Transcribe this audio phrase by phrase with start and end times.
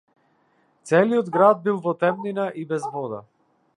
[0.91, 3.21] Целиот град бил во темнина и без вода.